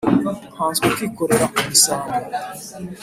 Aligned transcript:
nkanswe 0.53 0.85
kwikorera 0.95 1.45
umusambi! 1.59 2.17